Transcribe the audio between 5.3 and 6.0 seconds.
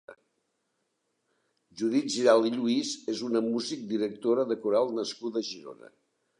a Girona.